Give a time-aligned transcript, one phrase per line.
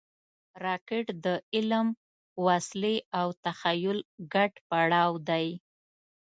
[0.65, 1.87] راکټ د علم،
[2.45, 3.97] وسلې او تخیل
[4.33, 5.47] ګډ پړاو دی